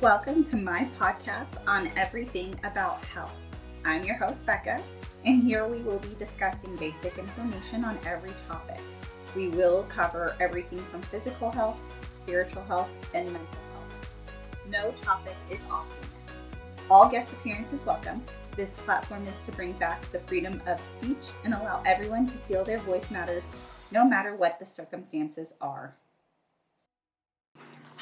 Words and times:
Welcome 0.00 0.44
to 0.44 0.56
my 0.56 0.88
podcast 0.98 1.58
on 1.68 1.88
everything 1.94 2.58
about 2.64 3.04
health. 3.04 3.34
I'm 3.84 4.02
your 4.02 4.16
host, 4.16 4.46
Becca, 4.46 4.82
and 5.26 5.42
here 5.42 5.68
we 5.68 5.80
will 5.80 5.98
be 5.98 6.16
discussing 6.18 6.74
basic 6.76 7.18
information 7.18 7.84
on 7.84 7.98
every 8.06 8.32
topic. 8.48 8.80
We 9.36 9.48
will 9.48 9.82
cover 9.90 10.36
everything 10.40 10.78
from 10.84 11.02
physical 11.02 11.50
health, 11.50 11.76
spiritual 12.16 12.62
health, 12.62 12.88
and 13.12 13.26
mental 13.26 13.58
health. 13.74 14.70
No 14.70 14.94
topic 15.02 15.36
is 15.50 15.66
off 15.70 15.86
limits. 15.90 16.56
All 16.90 17.06
guest 17.06 17.34
appearances 17.34 17.84
welcome. 17.84 18.22
This 18.56 18.72
platform 18.72 19.26
is 19.26 19.44
to 19.44 19.52
bring 19.52 19.72
back 19.72 20.00
the 20.12 20.20
freedom 20.20 20.62
of 20.66 20.80
speech 20.80 21.26
and 21.44 21.52
allow 21.52 21.82
everyone 21.84 22.26
to 22.26 22.32
feel 22.48 22.64
their 22.64 22.78
voice 22.78 23.10
matters 23.10 23.44
no 23.90 24.06
matter 24.06 24.34
what 24.34 24.58
the 24.58 24.64
circumstances 24.64 25.56
are. 25.60 25.94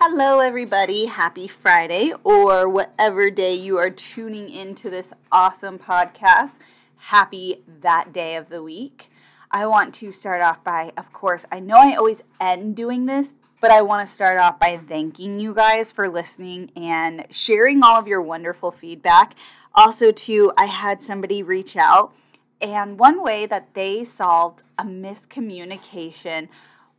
Hello, 0.01 0.39
everybody. 0.39 1.07
Happy 1.07 1.49
Friday, 1.49 2.13
or 2.23 2.69
whatever 2.69 3.31
day 3.33 3.53
you 3.55 3.79
are 3.79 3.91
tuning 3.91 4.49
into 4.49 4.89
this 4.89 5.13
awesome 5.33 5.77
podcast. 5.77 6.53
Happy 6.99 7.65
that 7.81 8.13
day 8.13 8.37
of 8.37 8.49
the 8.49 8.63
week. 8.63 9.11
I 9.51 9.67
want 9.67 9.93
to 9.95 10.13
start 10.13 10.41
off 10.41 10.63
by, 10.63 10.93
of 10.97 11.13
course, 11.13 11.47
I 11.51 11.59
know 11.59 11.75
I 11.79 11.97
always 11.97 12.23
end 12.41 12.77
doing 12.77 13.07
this, 13.07 13.35
but 13.61 13.73
I 13.73 13.83
want 13.83 14.07
to 14.07 14.15
start 14.15 14.39
off 14.39 14.61
by 14.61 14.77
thanking 14.77 15.41
you 15.41 15.53
guys 15.53 15.91
for 15.91 16.09
listening 16.09 16.71
and 16.77 17.27
sharing 17.31 17.83
all 17.83 17.99
of 17.99 18.07
your 18.07 18.23
wonderful 18.23 18.71
feedback. 18.71 19.35
Also, 19.75 20.13
too, 20.13 20.53
I 20.57 20.67
had 20.67 21.03
somebody 21.03 21.43
reach 21.43 21.77
out, 21.77 22.15
and 22.61 23.01
one 23.01 23.21
way 23.21 23.47
that 23.47 23.75
they 23.75 24.05
solved 24.05 24.63
a 24.79 24.85
miscommunication 24.85 26.51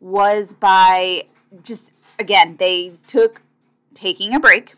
was 0.01 0.53
by 0.53 1.27
just 1.63 1.93
again, 2.19 2.57
they 2.59 2.93
took 3.07 3.41
taking 3.93 4.35
a 4.35 4.39
break, 4.39 4.75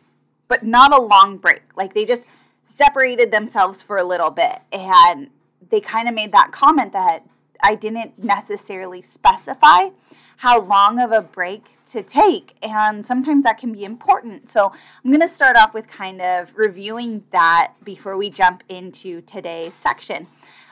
but 0.48 0.63
not 0.63 0.94
a 0.94 1.02
long 1.02 1.38
break. 1.38 1.63
Like 1.76 1.94
they 1.94 2.05
just 2.05 2.23
separated 2.66 3.32
themselves 3.32 3.84
for 3.84 3.98
a 3.98 4.04
little 4.04 4.29
bit 4.32 4.60
and 4.71 5.29
they 5.70 5.82
kind 5.82 6.07
of 6.07 6.15
made 6.15 6.32
that 6.32 6.52
comment 6.52 6.93
that 6.93 7.26
I 7.63 7.76
didn't 7.76 8.24
necessarily 8.24 9.02
specify 9.02 9.90
how 10.38 10.60
long 10.60 10.99
of 10.99 11.12
a 11.12 11.21
break 11.21 11.77
to 11.85 12.02
take. 12.02 12.55
And 12.63 13.05
sometimes 13.05 13.43
that 13.43 13.60
can 13.60 13.71
be 13.71 13.84
important. 13.84 14.49
So 14.49 14.71
I'm 15.04 15.12
going 15.12 15.21
to 15.21 15.27
start 15.27 15.55
off 15.55 15.74
with 15.74 15.87
kind 15.87 16.21
of 16.21 16.58
reviewing 16.58 17.24
that 17.32 17.74
before 17.84 18.18
we 18.18 18.32
jump 18.32 18.63
into 18.68 19.21
today's 19.21 19.76
section. 19.76 20.27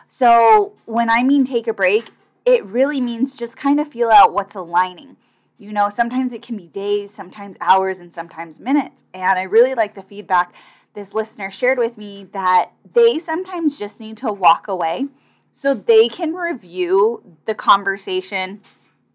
So 0.07 0.73
when 0.85 1.09
I 1.09 1.21
mean 1.21 1.43
take 1.43 1.67
a 1.67 1.73
break, 1.73 2.09
it 2.45 2.65
really 2.65 2.99
means 2.99 3.37
just 3.37 3.55
kind 3.55 3.79
of 3.79 3.87
feel 3.89 4.09
out 4.09 4.33
what's 4.33 4.55
aligning. 4.55 5.17
You 5.59 5.73
know, 5.73 5.89
sometimes 5.89 6.31
it 6.33 6.41
can 6.41 6.55
be 6.55 6.67
days, 6.67 7.13
sometimes 7.13 7.57
hours, 7.59 7.99
and 7.99 8.13
sometimes 8.13 8.61
minutes. 8.61 9.03
And 9.13 9.37
I 9.37 9.43
really 9.43 9.75
like 9.75 9.93
the 9.93 10.01
feedback 10.01 10.53
this 10.93 11.13
listener 11.13 11.51
shared 11.51 11.77
with 11.77 11.97
me 11.97 12.27
that 12.31 12.71
they 12.93 13.19
sometimes 13.19 13.77
just 13.77 13.99
need 13.99 14.15
to 14.17 14.31
walk 14.31 14.69
away 14.69 15.07
so 15.51 15.73
they 15.73 16.07
can 16.07 16.33
review 16.33 17.35
the 17.43 17.53
conversation 17.53 18.61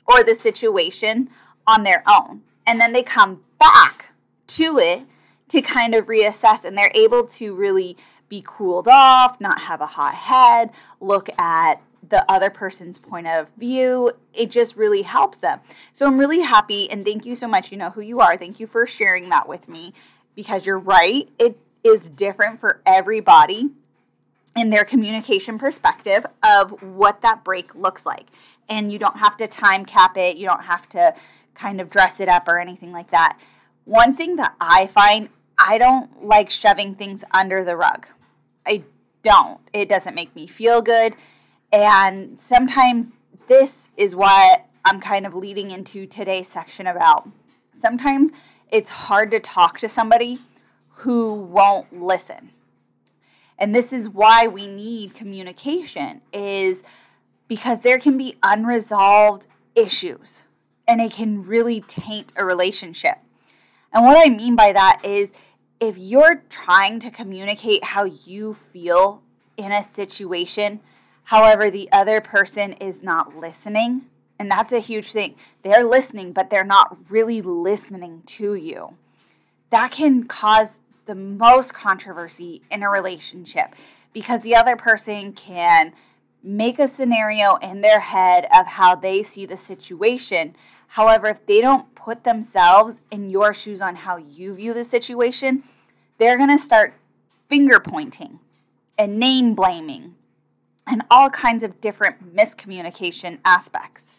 or 0.06 0.22
the 0.22 0.34
situation 0.34 1.30
on 1.66 1.82
their 1.82 2.02
own. 2.06 2.42
And 2.66 2.78
then 2.78 2.92
they 2.92 3.02
come 3.02 3.42
back 3.58 4.10
to 4.48 4.78
it 4.78 5.04
to 5.48 5.62
kind 5.62 5.94
of 5.94 6.06
reassess 6.06 6.66
and 6.66 6.76
they're 6.76 6.92
able 6.94 7.26
to 7.26 7.54
really 7.54 7.96
be 8.28 8.42
cooled 8.44 8.88
off, 8.88 9.40
not 9.40 9.60
have 9.62 9.80
a 9.80 9.86
hot 9.86 10.14
head, 10.14 10.70
look 11.00 11.30
at 11.38 11.80
the 12.08 12.30
other 12.30 12.50
person's 12.50 12.98
point 12.98 13.26
of 13.26 13.48
view. 13.56 14.12
It 14.32 14.50
just 14.50 14.76
really 14.76 15.02
helps 15.02 15.38
them. 15.38 15.60
So 15.92 16.06
I'm 16.06 16.18
really 16.18 16.40
happy 16.40 16.90
and 16.90 17.04
thank 17.04 17.26
you 17.26 17.34
so 17.34 17.48
much. 17.48 17.70
You 17.70 17.78
know 17.78 17.90
who 17.90 18.00
you 18.00 18.20
are. 18.20 18.36
Thank 18.36 18.60
you 18.60 18.66
for 18.66 18.86
sharing 18.86 19.28
that 19.30 19.48
with 19.48 19.68
me 19.68 19.92
because 20.34 20.66
you're 20.66 20.78
right. 20.78 21.28
It 21.38 21.58
is 21.82 22.10
different 22.10 22.60
for 22.60 22.80
everybody 22.86 23.70
in 24.56 24.70
their 24.70 24.84
communication 24.84 25.58
perspective 25.58 26.24
of 26.42 26.82
what 26.82 27.22
that 27.22 27.44
break 27.44 27.74
looks 27.74 28.06
like. 28.06 28.26
And 28.68 28.92
you 28.92 28.98
don't 28.98 29.18
have 29.18 29.36
to 29.38 29.48
time 29.48 29.84
cap 29.84 30.16
it, 30.16 30.36
you 30.36 30.46
don't 30.46 30.64
have 30.64 30.88
to 30.90 31.14
kind 31.54 31.80
of 31.80 31.90
dress 31.90 32.20
it 32.20 32.28
up 32.28 32.48
or 32.48 32.58
anything 32.58 32.92
like 32.92 33.10
that. 33.10 33.38
One 33.84 34.14
thing 34.14 34.36
that 34.36 34.54
I 34.60 34.86
find 34.86 35.28
I 35.58 35.78
don't 35.78 36.24
like 36.24 36.50
shoving 36.50 36.94
things 36.94 37.24
under 37.32 37.64
the 37.64 37.76
rug. 37.76 38.06
I 38.66 38.84
don't. 39.22 39.60
It 39.72 39.88
doesn't 39.88 40.14
make 40.14 40.34
me 40.34 40.46
feel 40.46 40.82
good. 40.82 41.14
And 41.74 42.38
sometimes 42.38 43.08
this 43.48 43.88
is 43.96 44.14
what 44.14 44.64
I'm 44.84 45.00
kind 45.00 45.26
of 45.26 45.34
leading 45.34 45.72
into 45.72 46.06
today's 46.06 46.46
section 46.46 46.86
about. 46.86 47.28
Sometimes 47.72 48.30
it's 48.70 48.90
hard 48.90 49.32
to 49.32 49.40
talk 49.40 49.80
to 49.80 49.88
somebody 49.88 50.38
who 50.98 51.34
won't 51.34 52.00
listen. 52.00 52.50
And 53.58 53.74
this 53.74 53.92
is 53.92 54.08
why 54.08 54.46
we 54.46 54.68
need 54.68 55.16
communication 55.16 56.20
is 56.32 56.84
because 57.48 57.80
there 57.80 57.98
can 57.98 58.16
be 58.16 58.36
unresolved 58.44 59.48
issues 59.74 60.44
and 60.86 61.00
it 61.00 61.10
can 61.10 61.42
really 61.42 61.80
taint 61.80 62.32
a 62.36 62.44
relationship. 62.44 63.18
And 63.92 64.04
what 64.04 64.24
I 64.24 64.30
mean 64.30 64.54
by 64.54 64.70
that 64.70 65.00
is 65.04 65.32
if 65.80 65.98
you're 65.98 66.44
trying 66.48 67.00
to 67.00 67.10
communicate 67.10 67.82
how 67.82 68.04
you 68.04 68.54
feel 68.54 69.22
in 69.56 69.72
a 69.72 69.82
situation, 69.82 70.78
However, 71.24 71.70
the 71.70 71.88
other 71.90 72.20
person 72.20 72.74
is 72.74 73.02
not 73.02 73.36
listening. 73.36 74.06
And 74.38 74.50
that's 74.50 74.72
a 74.72 74.80
huge 74.80 75.12
thing. 75.12 75.36
They're 75.62 75.84
listening, 75.84 76.32
but 76.32 76.50
they're 76.50 76.64
not 76.64 77.10
really 77.10 77.40
listening 77.40 78.22
to 78.26 78.54
you. 78.54 78.96
That 79.70 79.92
can 79.92 80.24
cause 80.24 80.78
the 81.06 81.14
most 81.14 81.72
controversy 81.74 82.62
in 82.70 82.82
a 82.82 82.90
relationship 82.90 83.74
because 84.12 84.42
the 84.42 84.56
other 84.56 84.76
person 84.76 85.32
can 85.32 85.92
make 86.42 86.78
a 86.78 86.88
scenario 86.88 87.56
in 87.56 87.80
their 87.80 88.00
head 88.00 88.46
of 88.54 88.66
how 88.66 88.94
they 88.94 89.22
see 89.22 89.46
the 89.46 89.56
situation. 89.56 90.54
However, 90.88 91.28
if 91.28 91.46
they 91.46 91.60
don't 91.60 91.94
put 91.94 92.24
themselves 92.24 93.00
in 93.10 93.30
your 93.30 93.54
shoes 93.54 93.80
on 93.80 93.96
how 93.96 94.16
you 94.16 94.54
view 94.54 94.74
the 94.74 94.84
situation, 94.84 95.62
they're 96.18 96.36
going 96.36 96.50
to 96.50 96.58
start 96.58 96.94
finger 97.48 97.80
pointing 97.80 98.40
and 98.98 99.18
name 99.18 99.54
blaming 99.54 100.14
and 100.86 101.02
all 101.10 101.30
kinds 101.30 101.62
of 101.62 101.80
different 101.80 102.34
miscommunication 102.34 103.38
aspects. 103.44 104.16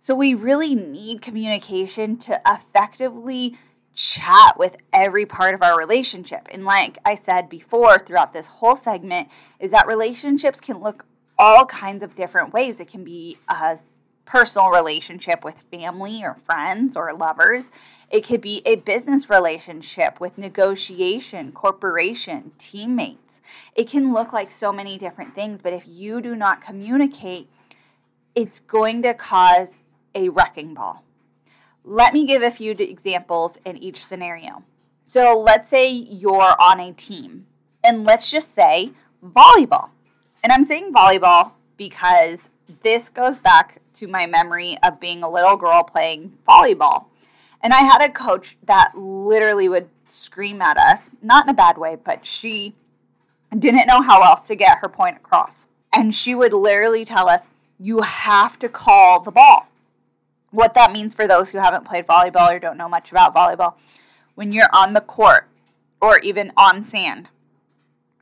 So, 0.00 0.14
we 0.14 0.34
really 0.34 0.74
need 0.74 1.22
communication 1.22 2.16
to 2.18 2.40
effectively 2.46 3.56
chat 3.94 4.56
with 4.56 4.76
every 4.92 5.26
part 5.26 5.54
of 5.54 5.62
our 5.62 5.76
relationship. 5.76 6.46
And, 6.50 6.64
like 6.64 6.98
I 7.04 7.14
said 7.14 7.48
before, 7.48 7.98
throughout 7.98 8.32
this 8.32 8.46
whole 8.46 8.76
segment, 8.76 9.28
is 9.58 9.72
that 9.72 9.86
relationships 9.86 10.60
can 10.60 10.78
look 10.78 11.04
all 11.38 11.66
kinds 11.66 12.02
of 12.02 12.14
different 12.14 12.52
ways. 12.52 12.80
It 12.80 12.88
can 12.88 13.04
be 13.04 13.38
us 13.48 13.97
personal 14.28 14.68
relationship 14.68 15.42
with 15.42 15.64
family 15.70 16.22
or 16.22 16.34
friends 16.34 16.96
or 16.96 17.12
lovers. 17.14 17.70
It 18.10 18.26
could 18.26 18.42
be 18.42 18.60
a 18.66 18.76
business 18.76 19.30
relationship 19.30 20.20
with 20.20 20.36
negotiation, 20.36 21.50
corporation, 21.50 22.52
teammates. 22.58 23.40
It 23.74 23.88
can 23.88 24.12
look 24.12 24.34
like 24.34 24.50
so 24.50 24.70
many 24.70 24.98
different 24.98 25.34
things, 25.34 25.60
but 25.62 25.72
if 25.72 25.84
you 25.86 26.20
do 26.20 26.36
not 26.36 26.60
communicate, 26.60 27.48
it's 28.34 28.60
going 28.60 29.02
to 29.02 29.14
cause 29.14 29.76
a 30.14 30.28
wrecking 30.28 30.74
ball. 30.74 31.04
Let 31.82 32.12
me 32.12 32.26
give 32.26 32.42
a 32.42 32.50
few 32.50 32.72
examples 32.72 33.56
in 33.64 33.78
each 33.78 34.04
scenario. 34.04 34.62
So 35.04 35.40
let's 35.40 35.70
say 35.70 35.88
you're 35.88 36.54
on 36.60 36.80
a 36.80 36.92
team, 36.92 37.46
and 37.82 38.04
let's 38.04 38.30
just 38.30 38.54
say 38.54 38.92
volleyball. 39.24 39.88
And 40.44 40.52
I'm 40.52 40.64
saying 40.64 40.92
volleyball 40.92 41.52
because 41.78 42.50
this 42.82 43.08
goes 43.08 43.38
back 43.38 43.80
to 43.98 44.06
my 44.06 44.26
memory 44.26 44.78
of 44.82 45.00
being 45.00 45.22
a 45.22 45.30
little 45.30 45.56
girl 45.56 45.82
playing 45.82 46.38
volleyball. 46.46 47.06
And 47.60 47.72
I 47.72 47.78
had 47.78 48.02
a 48.02 48.12
coach 48.12 48.56
that 48.64 48.96
literally 48.96 49.68
would 49.68 49.88
scream 50.06 50.62
at 50.62 50.76
us, 50.76 51.10
not 51.22 51.44
in 51.44 51.50
a 51.50 51.54
bad 51.54 51.76
way, 51.76 51.96
but 52.02 52.24
she 52.24 52.74
didn't 53.56 53.86
know 53.86 54.00
how 54.02 54.22
else 54.22 54.46
to 54.48 54.54
get 54.54 54.78
her 54.78 54.88
point 54.88 55.16
across. 55.16 55.66
And 55.92 56.14
she 56.14 56.34
would 56.34 56.52
literally 56.52 57.04
tell 57.04 57.28
us, 57.28 57.48
you 57.78 58.02
have 58.02 58.58
to 58.60 58.68
call 58.68 59.20
the 59.20 59.30
ball. 59.30 59.68
What 60.50 60.74
that 60.74 60.92
means 60.92 61.14
for 61.14 61.26
those 61.26 61.50
who 61.50 61.58
haven't 61.58 61.84
played 61.84 62.06
volleyball 62.06 62.54
or 62.54 62.58
don't 62.58 62.78
know 62.78 62.88
much 62.88 63.10
about 63.10 63.34
volleyball, 63.34 63.74
when 64.34 64.52
you're 64.52 64.70
on 64.72 64.92
the 64.92 65.00
court 65.00 65.48
or 66.00 66.18
even 66.20 66.52
on 66.56 66.82
sand, 66.84 67.28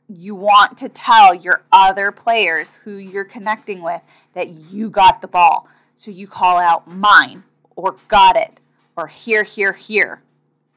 you 0.09 0.35
want 0.35 0.77
to 0.77 0.89
tell 0.89 1.33
your 1.33 1.63
other 1.71 2.11
players 2.11 2.75
who 2.83 2.95
you're 2.95 3.25
connecting 3.25 3.81
with 3.81 4.01
that 4.33 4.49
you 4.49 4.89
got 4.89 5.21
the 5.21 5.27
ball. 5.27 5.67
So 5.95 6.11
you 6.11 6.27
call 6.27 6.57
out 6.57 6.87
mine 6.87 7.43
or 7.75 7.97
got 8.07 8.37
it 8.37 8.59
or 8.95 9.07
here, 9.07 9.43
here, 9.43 9.73
here. 9.73 10.21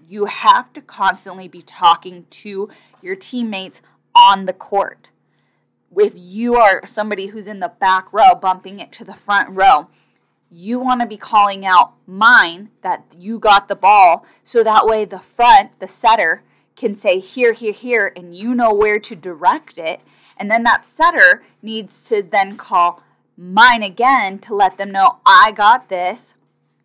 You 0.09 0.25
have 0.25 0.73
to 0.73 0.81
constantly 0.81 1.47
be 1.47 1.63
talking 1.63 2.27
to 2.31 2.69
your 3.01 3.15
teammates 3.15 3.83
on 4.15 4.47
the 4.47 4.53
court. 4.53 5.09
If 5.97 6.13
you 6.17 6.57
are 6.57 6.85
somebody 6.87 7.27
who's 7.27 7.47
in 7.47 7.61
the 7.61 7.73
back 7.81 8.13
row 8.13 8.35
bumping 8.35 8.81
it 8.81 8.91
to 8.93 9.05
the 9.05 9.15
front 9.15 9.51
row, 9.51 9.89
you 10.51 10.81
want 10.81 11.01
to 11.01 11.07
be 11.07 11.17
calling 11.17 11.65
out 11.65 11.93
mine 12.07 12.71
that 12.83 13.05
you 13.17 13.39
got 13.39 13.69
the 13.69 13.77
ball 13.77 14.27
so 14.43 14.65
that 14.65 14.87
way 14.87 15.05
the 15.05 15.21
front, 15.21 15.79
the 15.79 15.87
setter, 15.87 16.43
can 16.77 16.95
say 16.95 17.19
here, 17.19 17.53
here, 17.53 17.73
here, 17.73 18.13
and 18.17 18.35
you 18.35 18.55
know 18.55 18.73
where 18.73 18.99
to 18.99 19.17
direct 19.17 19.79
it. 19.79 20.01
And 20.37 20.51
then 20.51 20.63
that 20.63 20.87
setter 20.87 21.43
needs 21.63 22.09
to 22.09 22.23
then 22.23 22.57
call 22.57 23.03
mine 23.37 23.83
again 23.83 24.39
to 24.41 24.55
let 24.55 24.79
them 24.79 24.91
know 24.91 25.19
I 25.27 25.53
got 25.53 25.89
this 25.89 26.35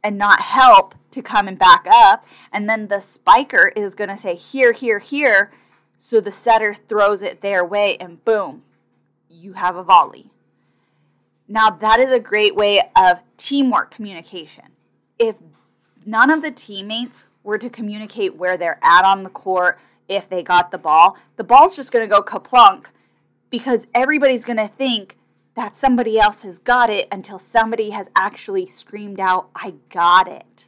and 0.04 0.18
not 0.18 0.42
help 0.42 0.96
to 1.12 1.22
come 1.22 1.48
and 1.48 1.58
back 1.58 1.86
up. 1.90 2.26
And 2.52 2.70
then 2.70 2.88
the 2.88 3.00
spiker 3.00 3.72
is 3.76 3.96
going 3.96 4.10
to 4.10 4.18
say 4.18 4.36
here, 4.36 4.74
here, 4.74 5.00
here. 5.00 5.52
So 5.98 6.20
the 6.20 6.32
setter 6.32 6.74
throws 6.74 7.22
it 7.22 7.42
their 7.42 7.64
way 7.64 7.98
and 7.98 8.24
boom, 8.24 8.64
you 9.30 9.54
have 9.54 9.76
a 9.76 9.84
volley. 9.84 10.32
Now, 11.48 11.70
that 11.70 12.00
is 12.00 12.12
a 12.12 12.20
great 12.20 12.56
way 12.56 12.82
of 12.96 13.24
teamwork 13.38 13.92
communication. 13.92 14.66
If 15.20 15.36
none 16.06 16.30
of 16.30 16.42
the 16.42 16.52
teammates 16.52 17.26
were 17.46 17.58
to 17.60 17.70
communicate 17.70 18.36
where 18.36 18.58
they're 18.58 18.80
at 18.84 19.06
on 19.06 19.24
the 19.24 19.30
court, 19.30 19.80
if 20.10 20.28
they 20.28 20.44
got 20.44 20.72
the 20.72 20.78
ball, 20.78 21.18
the 21.38 21.44
ball's 21.44 21.76
just 21.76 21.92
going 21.92 22.04
to 22.04 22.14
go 22.14 22.22
kaplunk 22.22 22.88
because 23.50 23.88
everybody's 23.94 24.44
going 24.44 24.58
to 24.58 24.68
think 24.68 25.18
that 25.56 25.78
somebody 25.78 26.20
else 26.20 26.44
has 26.44 26.60
got 26.60 26.90
it 26.90 27.08
until 27.12 27.40
somebody 27.40 27.92
has 27.92 28.10
actually 28.16 28.66
screamed 28.66 29.20
out, 29.20 29.50
I 29.56 29.76
got 29.90 30.28
it. 30.28 30.68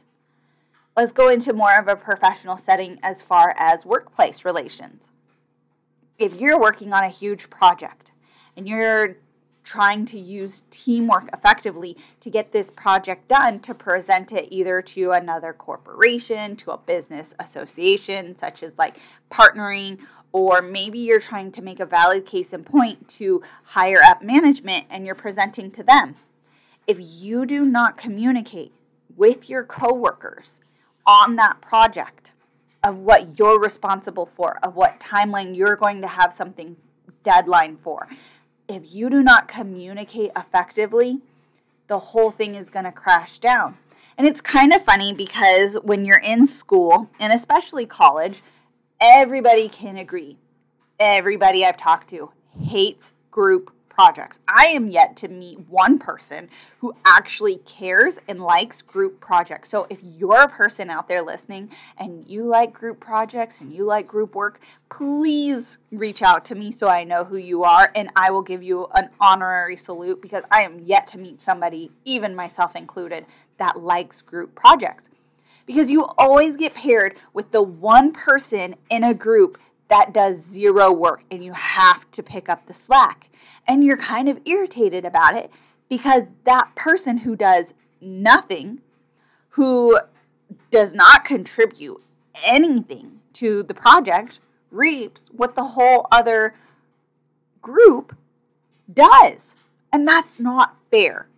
Let's 0.96 1.12
go 1.12 1.28
into 1.28 1.52
more 1.52 1.78
of 1.78 1.88
a 1.88 1.96
professional 1.96 2.56
setting 2.56 2.98
as 3.02 3.22
far 3.22 3.54
as 3.58 3.84
workplace 3.84 4.44
relations. 4.44 5.10
If 6.16 6.40
you're 6.40 6.58
working 6.58 6.92
on 6.92 7.04
a 7.04 7.08
huge 7.08 7.50
project 7.50 8.12
and 8.56 8.66
you're 8.66 9.16
trying 9.68 10.06
to 10.06 10.18
use 10.18 10.62
teamwork 10.70 11.28
effectively 11.34 11.94
to 12.20 12.30
get 12.30 12.52
this 12.52 12.70
project 12.70 13.28
done 13.28 13.60
to 13.60 13.74
present 13.74 14.32
it 14.32 14.48
either 14.50 14.80
to 14.80 15.10
another 15.10 15.52
corporation, 15.52 16.56
to 16.56 16.70
a 16.70 16.78
business 16.78 17.34
association, 17.38 18.36
such 18.38 18.62
as 18.62 18.72
like 18.78 18.98
partnering, 19.30 19.98
or 20.32 20.62
maybe 20.62 20.98
you're 20.98 21.20
trying 21.20 21.52
to 21.52 21.60
make 21.60 21.80
a 21.80 21.86
valid 21.86 22.24
case 22.24 22.54
in 22.54 22.64
point 22.64 23.08
to 23.08 23.42
higher 23.62 24.00
up 24.02 24.22
management 24.22 24.86
and 24.88 25.04
you're 25.04 25.14
presenting 25.14 25.70
to 25.70 25.82
them. 25.82 26.14
If 26.86 26.96
you 26.98 27.44
do 27.44 27.66
not 27.66 27.98
communicate 27.98 28.72
with 29.16 29.50
your 29.50 29.64
coworkers 29.64 30.62
on 31.06 31.36
that 31.36 31.60
project 31.60 32.32
of 32.82 32.98
what 33.00 33.38
you're 33.38 33.60
responsible 33.60 34.24
for, 34.24 34.58
of 34.62 34.76
what 34.76 34.98
timeline 34.98 35.54
you're 35.54 35.76
going 35.76 36.00
to 36.00 36.08
have 36.08 36.32
something 36.32 36.76
deadline 37.22 37.76
for, 37.76 38.08
if 38.68 38.92
you 38.92 39.08
do 39.08 39.22
not 39.22 39.48
communicate 39.48 40.30
effectively, 40.36 41.20
the 41.86 41.98
whole 41.98 42.30
thing 42.30 42.54
is 42.54 42.70
going 42.70 42.84
to 42.84 42.92
crash 42.92 43.38
down. 43.38 43.78
And 44.16 44.26
it's 44.26 44.40
kind 44.40 44.72
of 44.72 44.84
funny 44.84 45.12
because 45.12 45.78
when 45.82 46.04
you're 46.04 46.18
in 46.18 46.46
school, 46.46 47.08
and 47.18 47.32
especially 47.32 47.86
college, 47.86 48.42
everybody 49.00 49.68
can 49.68 49.96
agree. 49.96 50.36
Everybody 51.00 51.64
I've 51.64 51.76
talked 51.76 52.10
to 52.10 52.32
hates 52.60 53.12
group 53.30 53.72
projects. 53.98 54.38
I 54.46 54.66
am 54.66 54.90
yet 54.90 55.16
to 55.16 55.28
meet 55.28 55.58
one 55.68 55.98
person 55.98 56.50
who 56.78 56.94
actually 57.04 57.56
cares 57.56 58.20
and 58.28 58.38
likes 58.38 58.80
group 58.80 59.18
projects. 59.18 59.70
So 59.70 59.88
if 59.90 59.98
you're 60.04 60.42
a 60.42 60.48
person 60.48 60.88
out 60.88 61.08
there 61.08 61.20
listening 61.20 61.72
and 61.96 62.24
you 62.28 62.44
like 62.44 62.72
group 62.72 63.00
projects 63.00 63.60
and 63.60 63.72
you 63.72 63.84
like 63.84 64.06
group 64.06 64.36
work, 64.36 64.60
please 64.88 65.80
reach 65.90 66.22
out 66.22 66.44
to 66.44 66.54
me 66.54 66.70
so 66.70 66.86
I 66.86 67.02
know 67.02 67.24
who 67.24 67.38
you 67.38 67.64
are 67.64 67.90
and 67.92 68.08
I 68.14 68.30
will 68.30 68.42
give 68.42 68.62
you 68.62 68.86
an 68.94 69.08
honorary 69.20 69.76
salute 69.76 70.22
because 70.22 70.44
I 70.48 70.62
am 70.62 70.78
yet 70.78 71.08
to 71.08 71.18
meet 71.18 71.40
somebody, 71.40 71.90
even 72.04 72.36
myself 72.36 72.76
included, 72.76 73.26
that 73.56 73.80
likes 73.80 74.22
group 74.22 74.54
projects. 74.54 75.10
Because 75.66 75.90
you 75.90 76.04
always 76.16 76.56
get 76.56 76.72
paired 76.72 77.16
with 77.34 77.50
the 77.50 77.62
one 77.62 78.12
person 78.12 78.76
in 78.88 79.02
a 79.02 79.12
group 79.12 79.58
that 79.88 80.12
does 80.12 80.44
zero 80.44 80.92
work 80.92 81.24
and 81.30 81.44
you 81.44 81.52
have 81.52 82.10
to 82.12 82.22
pick 82.22 82.48
up 82.48 82.66
the 82.66 82.74
slack. 82.74 83.30
And 83.66 83.84
you're 83.84 83.96
kind 83.96 84.28
of 84.28 84.40
irritated 84.44 85.04
about 85.04 85.34
it 85.34 85.50
because 85.88 86.24
that 86.44 86.74
person 86.74 87.18
who 87.18 87.36
does 87.36 87.74
nothing, 88.00 88.80
who 89.50 89.98
does 90.70 90.94
not 90.94 91.24
contribute 91.24 92.02
anything 92.44 93.20
to 93.34 93.62
the 93.62 93.74
project, 93.74 94.40
reaps 94.70 95.28
what 95.32 95.54
the 95.54 95.68
whole 95.68 96.06
other 96.12 96.54
group 97.62 98.16
does. 98.92 99.56
And 99.92 100.06
that's 100.06 100.38
not 100.38 100.76
fair. 100.90 101.28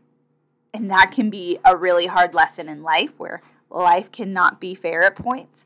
And 0.72 0.90
that 0.90 1.12
can 1.12 1.30
be 1.30 1.58
a 1.64 1.76
really 1.76 2.06
hard 2.06 2.34
lesson 2.34 2.68
in 2.68 2.82
life 2.82 3.12
where 3.16 3.42
life 3.70 4.10
cannot 4.12 4.60
be 4.60 4.74
fair 4.74 5.02
at 5.02 5.16
points. 5.16 5.64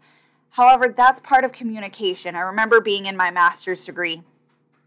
However, 0.55 0.87
that's 0.89 1.21
part 1.21 1.45
of 1.45 1.51
communication. 1.51 2.37
I 2.37 2.41
remember 2.41 2.81
being 2.81 3.07
in 3.07 3.17
my 3.17 3.33
master's 3.33 3.85
degree 3.85 4.23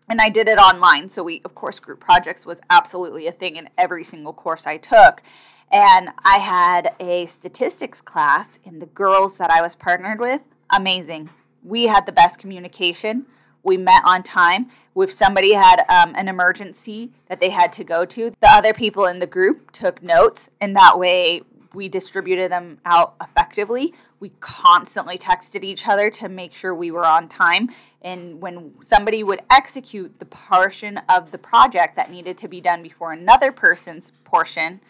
and 0.09 0.21
I 0.21 0.29
did 0.29 0.47
it 0.47 0.57
online. 0.57 1.09
So 1.09 1.23
we, 1.23 1.41
of 1.43 1.55
course, 1.55 1.81
group 1.81 1.99
projects 1.99 2.45
was 2.45 2.61
absolutely 2.69 3.27
a 3.27 3.33
thing 3.33 3.57
in 3.57 3.67
every 3.77 4.05
single 4.05 4.31
course 4.31 4.65
I 4.65 4.77
took. 4.77 5.21
And 5.69 6.11
I 6.23 6.37
had 6.37 6.95
a 7.01 7.25
statistics 7.25 7.99
class, 7.99 8.59
and 8.63 8.81
the 8.81 8.85
girls 8.85 9.35
that 9.35 9.51
I 9.51 9.61
was 9.61 9.75
partnered 9.75 10.21
with, 10.21 10.39
amazing. 10.69 11.31
We 11.61 11.87
had 11.87 12.05
the 12.05 12.13
best 12.13 12.39
communication. 12.39 13.25
We 13.61 13.75
met 13.75 14.03
on 14.05 14.23
time. 14.23 14.71
If 14.95 15.11
somebody 15.11 15.53
had 15.53 15.83
um, 15.89 16.15
an 16.15 16.29
emergency 16.29 17.11
that 17.27 17.41
they 17.41 17.49
had 17.49 17.73
to 17.73 17.83
go 17.83 18.05
to, 18.05 18.31
the 18.39 18.47
other 18.49 18.73
people 18.73 19.05
in 19.05 19.19
the 19.19 19.27
group 19.27 19.71
took 19.71 20.01
notes, 20.01 20.49
and 20.61 20.73
that 20.77 20.97
way 20.97 21.41
we 21.73 21.89
distributed 21.89 22.51
them 22.51 22.79
out 22.85 23.15
effectively. 23.21 23.93
We 24.19 24.29
constantly 24.39 25.17
texted 25.17 25.63
each 25.63 25.87
other 25.87 26.09
to 26.11 26.29
make 26.29 26.53
sure 26.53 26.73
we 26.73 26.91
were 26.91 27.05
on 27.05 27.29
time. 27.29 27.69
And 28.01 28.41
when 28.41 28.73
somebody 28.85 29.23
would 29.23 29.41
execute 29.51 30.19
the 30.19 30.25
portion 30.25 30.99
of 31.09 31.31
the 31.31 31.37
project 31.37 31.95
that 31.95 32.11
needed 32.11 32.37
to 32.39 32.47
be 32.47 32.61
done 32.61 32.81
before 32.81 33.11
another 33.11 33.51
person's 33.51 34.11
portion, 34.23 34.81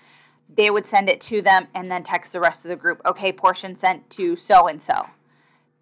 they 0.54 0.70
would 0.70 0.88
send 0.88 1.10
it 1.10 1.20
to 1.22 1.42
them 1.42 1.68
and 1.74 1.92
then 1.92 2.04
text 2.04 2.34
the 2.34 2.40
rest 2.40 2.64
of 2.64 2.70
the 2.70 2.76
group, 2.76 3.02
okay, 3.06 3.32
portion 3.32 3.76
sent 3.76 4.10
to 4.12 4.36
so 4.36 4.68
and 4.68 4.82
so. 4.82 5.08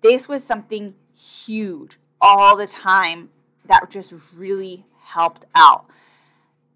This 0.02 0.28
was 0.28 0.44
something 0.44 0.96
huge 1.16 1.98
all 2.20 2.56
the 2.56 2.68
time 2.68 3.30
that 3.68 3.90
just 3.90 4.14
really 4.36 4.86
helped 5.04 5.46
out. 5.54 5.86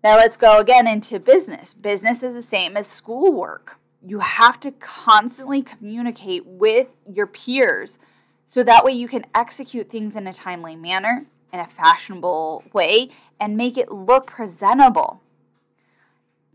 Now 0.04 0.16
let's 0.18 0.38
go 0.38 0.60
again 0.60 0.88
into 0.88 1.19
business. 1.19 1.74
Business 1.74 2.24
is 2.24 2.33
the 2.33 2.42
same 2.42 2.77
as 2.77 2.88
schoolwork 2.88 3.79
you 4.06 4.19
have 4.19 4.60
to 4.62 4.72
constantly 4.72 5.62
communicate 5.62 6.46
with 6.46 6.88
your 7.06 7.28
peers 7.28 8.00
so 8.46 8.63
that 8.63 8.84
way 8.84 8.92
you 8.92 9.07
can 9.07 9.25
execute 9.36 9.90
things 9.90 10.16
in 10.16 10.25
a 10.25 10.34
timely 10.34 10.75
manner, 10.75 11.25
in 11.54 11.59
a 11.59 11.68
fashionable 11.68 12.64
way, 12.74 13.09
and 13.40 13.57
make 13.57 13.78
it 13.78 13.92
look 13.92 14.28
presentable. 14.28 15.21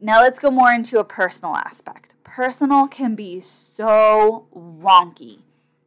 Now, 0.01 0.21
let's 0.21 0.39
go 0.39 0.51
more 0.51 0.73
into 0.73 0.99
a 0.99 1.05
personal 1.05 1.55
aspect. 1.57 2.15
Personal 2.25 2.89
can 2.89 3.15
be 3.15 3.41
so 3.41 4.47
wonky, 4.55 5.39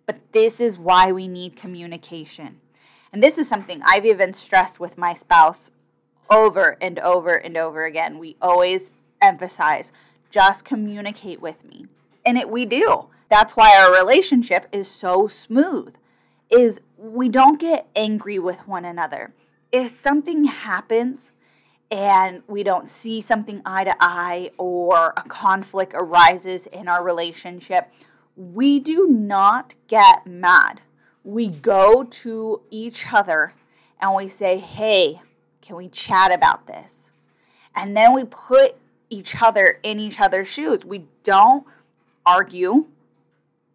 but 0.05 0.31
this 0.31 0.61
is 0.61 0.77
why 0.77 1.11
we 1.11 1.27
need 1.27 1.55
communication. 1.55 2.61
And 3.11 3.21
this 3.21 3.37
is 3.37 3.49
something 3.49 3.81
I've 3.85 4.05
even 4.05 4.33
stressed 4.33 4.79
with 4.79 4.97
my 4.97 5.13
spouse 5.13 5.71
over 6.29 6.77
and 6.81 6.99
over 6.99 7.35
and 7.35 7.57
over 7.57 7.85
again. 7.85 8.17
We 8.17 8.37
always 8.41 8.91
emphasize 9.21 9.91
just 10.29 10.65
communicate 10.65 11.41
with 11.41 11.63
me. 11.63 11.87
And 12.25 12.37
it 12.37 12.49
we 12.49 12.65
do. 12.65 13.07
That's 13.29 13.55
why 13.55 13.77
our 13.77 13.93
relationship 13.93 14.67
is 14.71 14.87
so 14.89 15.27
smooth. 15.27 15.95
Is 16.49 16.81
we 16.97 17.29
don't 17.29 17.59
get 17.59 17.87
angry 17.95 18.39
with 18.39 18.67
one 18.67 18.85
another. 18.85 19.33
If 19.71 19.89
something 19.89 20.45
happens 20.45 21.33
and 21.91 22.41
we 22.47 22.63
don't 22.63 22.89
see 22.89 23.21
something 23.21 23.61
eye 23.65 23.83
to 23.85 23.95
eye 23.99 24.51
or 24.57 25.13
a 25.17 25.23
conflict 25.23 25.93
arises 25.95 26.67
in 26.67 26.87
our 26.87 27.03
relationship, 27.03 27.91
we 28.35 28.79
do 28.79 29.07
not 29.07 29.75
get 29.87 30.25
mad. 30.25 30.81
We 31.23 31.47
go 31.49 32.03
to 32.03 32.61
each 32.69 33.11
other 33.11 33.53
and 33.99 34.15
we 34.15 34.27
say, 34.27 34.57
Hey, 34.57 35.21
can 35.61 35.75
we 35.75 35.89
chat 35.89 36.33
about 36.33 36.67
this? 36.67 37.11
And 37.75 37.95
then 37.95 38.13
we 38.13 38.23
put 38.23 38.77
each 39.09 39.41
other 39.41 39.79
in 39.83 39.99
each 39.99 40.19
other's 40.19 40.47
shoes. 40.47 40.85
We 40.85 41.05
don't 41.23 41.65
argue. 42.25 42.85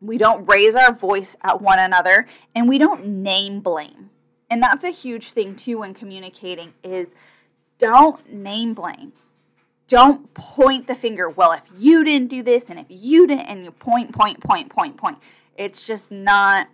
We 0.00 0.18
don't 0.18 0.46
raise 0.46 0.74
our 0.74 0.92
voice 0.92 1.36
at 1.42 1.62
one 1.62 1.78
another 1.78 2.26
and 2.54 2.68
we 2.68 2.78
don't 2.78 3.06
name 3.06 3.60
blame. 3.60 4.10
And 4.50 4.62
that's 4.62 4.84
a 4.84 4.90
huge 4.90 5.32
thing 5.32 5.56
too 5.56 5.78
when 5.78 5.94
communicating 5.94 6.74
is 6.82 7.14
don't 7.78 8.32
name 8.32 8.74
blame. 8.74 9.12
Don't 9.88 10.32
point 10.34 10.86
the 10.86 10.94
finger. 10.94 11.28
Well, 11.28 11.52
if 11.52 11.62
you 11.78 12.04
didn't 12.04 12.28
do 12.28 12.42
this 12.42 12.68
and 12.68 12.78
if 12.78 12.86
you 12.88 13.26
didn't 13.26 13.46
and 13.46 13.64
you 13.64 13.70
point 13.70 14.12
point 14.12 14.40
point 14.40 14.70
point 14.70 14.96
point. 14.96 15.18
It's 15.56 15.86
just 15.86 16.10
not 16.10 16.68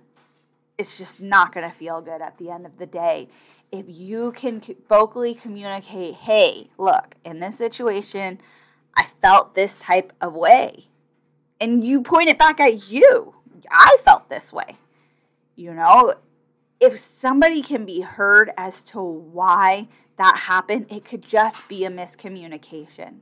it's 0.78 0.96
just 0.96 1.20
not 1.20 1.52
going 1.52 1.68
to 1.68 1.74
feel 1.74 2.00
good 2.00 2.22
at 2.22 2.38
the 2.38 2.50
end 2.50 2.64
of 2.64 2.78
the 2.78 2.86
day 2.86 3.28
if 3.70 3.84
you 3.88 4.32
can 4.32 4.62
vocally 4.88 5.34
communicate, 5.34 6.14
hey, 6.14 6.70
look, 6.78 7.14
in 7.24 7.40
this 7.40 7.58
situation, 7.58 8.40
I 8.96 9.06
felt 9.20 9.54
this 9.54 9.76
type 9.76 10.12
of 10.20 10.34
way. 10.34 10.88
And 11.60 11.84
you 11.84 12.02
point 12.02 12.28
it 12.28 12.38
back 12.38 12.60
at 12.60 12.88
you. 12.88 13.34
I 13.70 13.96
felt 14.04 14.30
this 14.30 14.52
way. 14.52 14.76
You 15.56 15.74
know, 15.74 16.14
if 16.80 16.96
somebody 16.98 17.62
can 17.62 17.84
be 17.84 18.00
heard 18.00 18.52
as 18.56 18.80
to 18.82 19.02
why 19.02 19.88
that 20.16 20.42
happened, 20.44 20.86
it 20.88 21.04
could 21.04 21.22
just 21.22 21.68
be 21.68 21.84
a 21.84 21.90
miscommunication. 21.90 23.18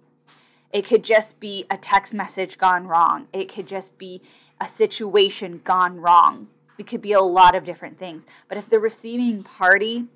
It 0.72 0.86
could 0.86 1.04
just 1.04 1.40
be 1.40 1.64
a 1.70 1.76
text 1.76 2.12
message 2.12 2.58
gone 2.58 2.86
wrong. 2.86 3.28
It 3.32 3.52
could 3.52 3.66
just 3.66 3.96
be 3.98 4.20
a 4.60 4.68
situation 4.68 5.62
gone 5.64 5.96
wrong. 5.96 6.48
It 6.78 6.86
could 6.86 7.00
be 7.00 7.12
a 7.12 7.20
lot 7.20 7.54
of 7.54 7.64
different 7.64 7.98
things. 7.98 8.26
But 8.48 8.58
if 8.58 8.68
the 8.68 8.78
receiving 8.78 9.42
party 9.42 10.06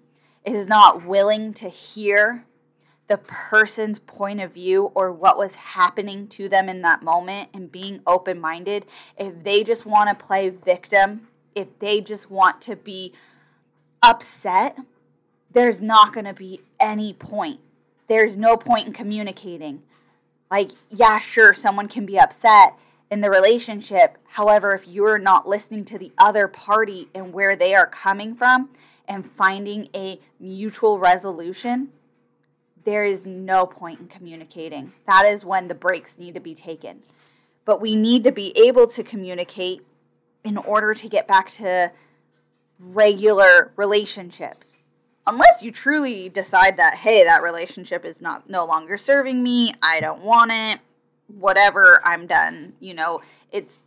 is 0.44 0.66
not 0.66 1.04
willing 1.04 1.52
to 1.54 1.68
hear 1.68 2.44
the 3.08 3.18
person's 3.18 3.98
point 3.98 4.40
of 4.40 4.52
view 4.52 4.92
or 4.94 5.12
what 5.12 5.36
was 5.36 5.56
happening 5.56 6.28
to 6.28 6.48
them 6.48 6.68
in 6.68 6.82
that 6.82 7.02
moment 7.02 7.48
and 7.52 7.72
being 7.72 8.00
open 8.06 8.40
minded, 8.40 8.86
if 9.18 9.42
they 9.42 9.64
just 9.64 9.84
want 9.84 10.08
to 10.08 10.24
play 10.24 10.48
victim, 10.48 11.26
if 11.56 11.66
they 11.80 12.00
just 12.00 12.30
want 12.30 12.60
to 12.62 12.76
be 12.76 13.12
upset, 14.00 14.78
there's 15.50 15.80
not 15.80 16.12
going 16.12 16.24
to 16.24 16.32
be 16.32 16.60
any 16.78 17.12
point. 17.12 17.58
There's 18.06 18.36
no 18.36 18.56
point 18.56 18.86
in 18.86 18.92
communicating. 18.92 19.82
Like, 20.48 20.70
yeah, 20.88 21.18
sure, 21.18 21.52
someone 21.52 21.88
can 21.88 22.06
be 22.06 22.18
upset 22.18 22.78
in 23.10 23.20
the 23.20 23.30
relationship. 23.30 24.18
However, 24.28 24.74
if 24.74 24.86
you're 24.86 25.18
not 25.18 25.48
listening 25.48 25.84
to 25.86 25.98
the 25.98 26.12
other 26.16 26.46
party 26.46 27.08
and 27.14 27.32
where 27.32 27.56
they 27.56 27.74
are 27.74 27.86
coming 27.86 28.34
from 28.34 28.70
and 29.08 29.30
finding 29.30 29.88
a 29.94 30.20
mutual 30.38 30.98
resolution, 30.98 31.88
there 32.84 33.04
is 33.04 33.26
no 33.26 33.66
point 33.66 34.00
in 34.00 34.06
communicating. 34.06 34.92
That 35.06 35.26
is 35.26 35.44
when 35.44 35.68
the 35.68 35.74
breaks 35.74 36.18
need 36.18 36.34
to 36.34 36.40
be 36.40 36.54
taken. 36.54 37.02
But 37.64 37.80
we 37.80 37.96
need 37.96 38.24
to 38.24 38.32
be 38.32 38.56
able 38.56 38.86
to 38.88 39.02
communicate 39.02 39.84
in 40.44 40.56
order 40.56 40.94
to 40.94 41.08
get 41.08 41.28
back 41.28 41.50
to 41.50 41.92
regular 42.78 43.72
relationships. 43.76 44.76
Unless 45.26 45.62
you 45.62 45.70
truly 45.70 46.28
decide 46.28 46.78
that, 46.78 46.94
hey, 46.96 47.22
that 47.24 47.42
relationship 47.42 48.04
is 48.04 48.20
not 48.20 48.48
no 48.48 48.64
longer 48.64 48.96
serving 48.96 49.42
me, 49.42 49.74
I 49.82 50.00
don't 50.00 50.22
want 50.22 50.50
it, 50.50 50.80
whatever, 51.38 52.00
I'm 52.04 52.26
done. 52.26 52.74
You 52.80 52.94
know, 52.94 53.20
it's 53.50 53.80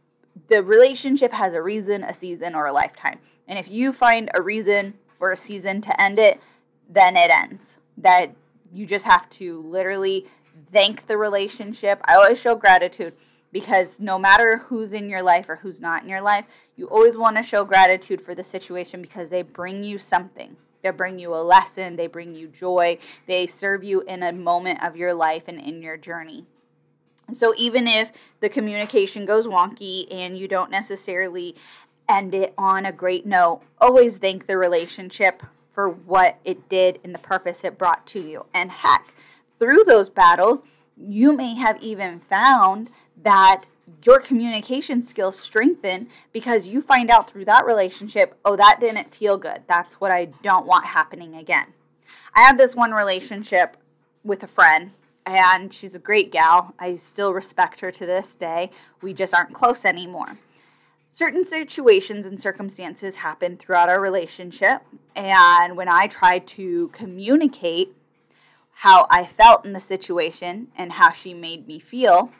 the 0.47 0.63
relationship 0.63 1.33
has 1.33 1.53
a 1.53 1.61
reason, 1.61 2.03
a 2.03 2.13
season, 2.13 2.55
or 2.55 2.67
a 2.67 2.73
lifetime. 2.73 3.19
And 3.47 3.59
if 3.59 3.69
you 3.69 3.93
find 3.93 4.29
a 4.33 4.41
reason 4.41 4.95
or 5.19 5.31
a 5.31 5.37
season 5.37 5.81
to 5.81 6.01
end 6.01 6.19
it, 6.19 6.41
then 6.89 7.15
it 7.15 7.29
ends. 7.29 7.79
That 7.97 8.35
you 8.71 8.85
just 8.85 9.05
have 9.05 9.29
to 9.31 9.61
literally 9.61 10.25
thank 10.71 11.07
the 11.07 11.17
relationship. 11.17 12.01
I 12.05 12.15
always 12.15 12.39
show 12.39 12.55
gratitude 12.55 13.13
because 13.51 13.99
no 13.99 14.17
matter 14.17 14.57
who's 14.57 14.93
in 14.93 15.09
your 15.09 15.21
life 15.21 15.47
or 15.47 15.57
who's 15.57 15.79
not 15.79 16.03
in 16.03 16.09
your 16.09 16.21
life, 16.21 16.45
you 16.75 16.87
always 16.87 17.15
want 17.15 17.37
to 17.37 17.43
show 17.43 17.63
gratitude 17.63 18.19
for 18.19 18.33
the 18.33 18.43
situation 18.43 19.01
because 19.01 19.29
they 19.29 19.43
bring 19.43 19.83
you 19.83 19.97
something. 19.97 20.57
They 20.81 20.89
bring 20.89 21.17
you 21.17 21.33
a 21.33 21.41
lesson, 21.41 21.95
they 21.95 22.07
bring 22.07 22.35
you 22.35 22.47
joy, 22.47 22.97
they 23.25 23.47
serve 23.47 23.85
you 23.85 24.01
in 24.01 24.21
a 24.21 24.33
moment 24.33 24.83
of 24.83 24.97
your 24.97 25.13
life 25.13 25.43
and 25.47 25.59
in 25.59 25.81
your 25.81 25.95
journey. 25.95 26.45
So 27.31 27.53
even 27.57 27.87
if 27.87 28.11
the 28.41 28.49
communication 28.49 29.25
goes 29.25 29.47
wonky 29.47 30.07
and 30.11 30.37
you 30.37 30.47
don't 30.47 30.69
necessarily 30.69 31.55
end 32.09 32.33
it 32.35 32.53
on 32.57 32.85
a 32.85 32.91
great 32.91 33.25
note, 33.25 33.61
always 33.79 34.17
thank 34.17 34.47
the 34.47 34.57
relationship 34.57 35.41
for 35.73 35.89
what 35.89 36.37
it 36.43 36.69
did 36.69 36.99
and 37.03 37.13
the 37.13 37.19
purpose 37.19 37.63
it 37.63 37.77
brought 37.77 38.05
to 38.07 38.19
you. 38.19 38.45
And 38.53 38.71
heck, 38.71 39.13
through 39.57 39.83
those 39.85 40.09
battles, 40.09 40.61
you 40.97 41.33
may 41.33 41.55
have 41.55 41.81
even 41.81 42.19
found 42.19 42.89
that 43.21 43.63
your 44.05 44.19
communication 44.19 45.01
skills 45.01 45.39
strengthen 45.39 46.07
because 46.31 46.67
you 46.67 46.81
find 46.81 47.09
out 47.09 47.29
through 47.29 47.45
that 47.45 47.65
relationship, 47.65 48.37
oh, 48.43 48.55
that 48.55 48.79
didn't 48.79 49.15
feel 49.15 49.37
good. 49.37 49.61
That's 49.67 49.99
what 49.99 50.11
I 50.11 50.25
don't 50.25 50.65
want 50.65 50.85
happening 50.85 51.35
again. 51.35 51.67
I 52.35 52.41
had 52.41 52.57
this 52.57 52.75
one 52.75 52.91
relationship 52.91 53.77
with 54.23 54.43
a 54.43 54.47
friend, 54.47 54.91
and 55.25 55.73
she's 55.73 55.95
a 55.95 55.99
great 55.99 56.31
gal. 56.31 56.73
I 56.79 56.95
still 56.95 57.33
respect 57.33 57.79
her 57.81 57.91
to 57.91 58.05
this 58.05 58.35
day. 58.35 58.71
We 59.01 59.13
just 59.13 59.33
aren't 59.33 59.53
close 59.53 59.85
anymore 59.85 60.37
certain 61.13 61.45
situations 61.45 62.25
and 62.25 62.41
circumstances 62.41 63.17
happen 63.17 63.55
throughout 63.55 63.87
our 63.87 64.01
relationship. 64.01 64.81
And 65.15 65.77
when 65.77 65.87
I 65.87 66.07
tried 66.07 66.47
to 66.47 66.89
communicate 66.89 67.95
how 68.77 69.05
I 69.09 69.25
felt 69.25 69.63
in 69.63 69.73
the 69.73 69.79
situation 69.79 70.67
and 70.75 70.93
how 70.93 71.11
she 71.11 71.33
made 71.33 71.67
me 71.67 71.79
feel, 71.79 72.31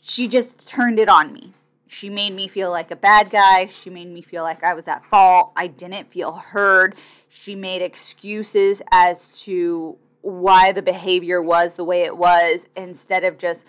she 0.00 0.26
just 0.26 0.68
turned 0.68 0.98
it 0.98 1.08
on 1.08 1.32
me. 1.32 1.54
She 1.86 2.10
made 2.10 2.34
me 2.34 2.48
feel 2.48 2.70
like 2.70 2.90
a 2.90 2.96
bad 2.96 3.30
guy. 3.30 3.66
She 3.66 3.88
made 3.88 4.08
me 4.08 4.22
feel 4.22 4.42
like 4.42 4.64
I 4.64 4.74
was 4.74 4.88
at 4.88 5.04
fault. 5.04 5.52
I 5.56 5.68
didn't 5.68 6.10
feel 6.10 6.32
heard. 6.32 6.96
She 7.28 7.54
made 7.54 7.82
excuses 7.82 8.82
as 8.90 9.40
to 9.42 9.96
why 10.22 10.72
the 10.72 10.82
behavior 10.82 11.42
was 11.42 11.74
the 11.74 11.84
way 11.84 12.02
it 12.02 12.16
was 12.16 12.68
instead 12.76 13.24
of 13.24 13.38
just 13.38 13.66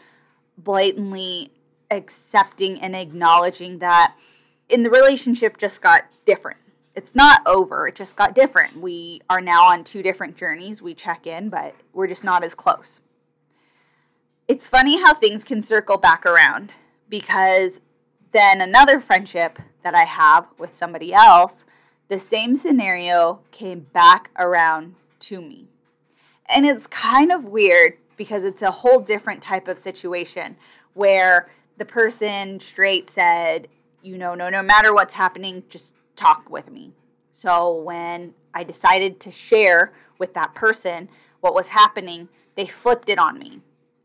blatantly 0.57 1.51
accepting 1.91 2.79
and 2.79 2.95
acknowledging 2.95 3.79
that 3.79 4.15
in 4.69 4.83
the 4.83 4.89
relationship 4.89 5.57
just 5.57 5.81
got 5.81 6.05
different. 6.25 6.59
It's 6.95 7.15
not 7.15 7.41
over, 7.47 7.87
it 7.87 7.95
just 7.95 8.15
got 8.15 8.35
different. 8.35 8.77
We 8.77 9.21
are 9.29 9.41
now 9.41 9.65
on 9.65 9.83
two 9.83 10.03
different 10.03 10.37
journeys. 10.37 10.81
We 10.81 10.93
check 10.93 11.25
in, 11.25 11.49
but 11.49 11.75
we're 11.91 12.07
just 12.07 12.23
not 12.23 12.43
as 12.43 12.53
close. 12.53 13.01
It's 14.47 14.67
funny 14.67 15.01
how 15.01 15.13
things 15.13 15.43
can 15.43 15.61
circle 15.61 15.97
back 15.97 16.25
around 16.25 16.71
because 17.09 17.81
then 18.31 18.61
another 18.61 18.99
friendship 18.99 19.57
that 19.83 19.95
I 19.95 20.03
have 20.03 20.47
with 20.57 20.75
somebody 20.75 21.13
else, 21.13 21.65
the 22.09 22.19
same 22.19 22.53
scenario 22.53 23.39
came 23.51 23.87
back 23.91 24.29
around 24.37 24.95
to 25.21 25.41
me. 25.41 25.69
And 26.49 26.65
it's 26.65 26.87
kind 26.87 27.31
of 27.31 27.45
weird 27.45 27.97
because 28.17 28.43
it's 28.43 28.61
a 28.61 28.71
whole 28.71 28.99
different 28.99 29.41
type 29.41 29.67
of 29.67 29.77
situation 29.77 30.55
where 30.93 31.49
the 31.77 31.85
person 31.85 32.59
straight 32.59 33.09
said, 33.09 33.67
you 34.01 34.17
know, 34.17 34.35
no, 34.35 34.49
no 34.49 34.61
matter 34.61 34.93
what's 34.93 35.13
happening, 35.13 35.63
just 35.69 35.93
talk 36.15 36.49
with 36.49 36.69
me. 36.71 36.91
So 37.31 37.73
when 37.73 38.33
I 38.53 38.63
decided 38.63 39.19
to 39.21 39.31
share 39.31 39.93
with 40.19 40.33
that 40.35 40.53
person 40.53 41.09
what 41.41 41.55
was 41.55 41.69
happening, 41.69 42.29
they 42.55 42.67
flipped 42.67 43.09
it 43.09 43.17
on 43.17 43.39
me 43.39 43.61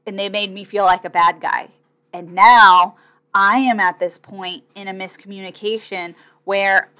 and 0.07 0.19
they 0.19 0.29
made 0.29 0.53
me 0.53 0.65
feel 0.65 0.85
like 0.85 1.05
a 1.05 1.11
bad 1.11 1.41
guy. 1.41 1.69
And 2.13 2.33
now 2.33 2.97
I 3.35 3.59
am 3.59 3.79
at 3.79 3.99
this 3.99 4.17
point 4.17 4.65
in 4.75 4.89
a 4.89 4.95
miscommunication 4.95 6.15
where 6.45 6.91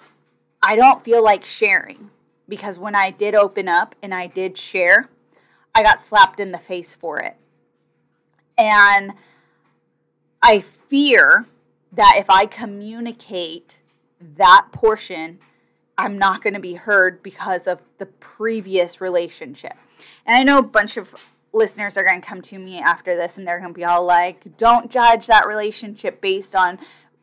I 0.63 0.77
don't 0.77 1.03
feel 1.03 1.23
like 1.25 1.45
sharing 1.45 2.11
because 2.49 2.79
when 2.79 2.95
I 2.95 3.11
did 3.11 3.35
open 3.35 3.69
up 3.69 3.95
and 4.03 4.15
I 4.15 4.27
did 4.27 4.59
share, 4.59 5.09
I 5.79 5.83
got 5.85 6.03
slapped 6.03 6.41
in 6.41 6.51
the 6.51 6.59
face 6.59 6.93
for 6.93 7.21
it. 7.21 7.37
And 8.59 9.13
I 10.43 10.61
fear 10.61 11.47
that 11.93 12.17
if 12.19 12.29
I 12.29 12.47
communicate 12.47 13.79
that 14.21 14.67
portion, 14.73 15.39
I'm 15.97 16.19
not 16.19 16.43
going 16.43 16.55
to 16.55 16.61
be 16.61 16.75
heard 16.75 17.23
because 17.23 17.69
of 17.69 17.79
the 17.99 18.07
previous 18.07 19.01
relationship. 19.01 19.75
And 20.27 20.37
I 20.37 20.43
know 20.43 20.59
a 20.59 20.65
bunch 20.65 20.97
of 20.97 21.15
listeners 21.53 21.97
are 21.97 22.03
going 22.03 22.21
to 22.21 22.27
come 22.27 22.43
to 22.43 22.59
me 22.59 22.81
after 22.81 23.15
this 23.15 23.39
and 23.39 23.47
they're 23.47 23.61
going 23.61 23.73
to 23.73 23.79
be 23.79 23.85
all 23.85 24.05
like, 24.05 24.57
don't 24.57 24.91
judge 24.91 25.29
that 25.29 25.47
relationship 25.47 26.21
based 26.21 26.57
on 26.57 26.81